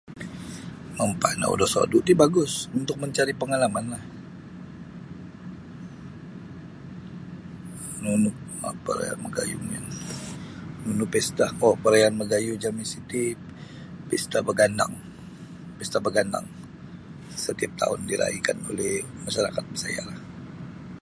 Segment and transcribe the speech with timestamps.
[0.97, 4.03] Mampanau da sodu ti bagus untuk mancari pangalamanlah
[8.01, 8.31] nunu
[8.71, 9.85] apalah yang magayuh muyun
[10.83, 11.45] nunu pesta
[11.83, 13.23] perayaan magayuh jami siti
[14.09, 14.93] Pesta Bagandang
[15.77, 16.47] Pesta Bagandang
[17.43, 18.93] setiap taun diraikan oleh
[19.25, 20.17] masarakat Bisayalah.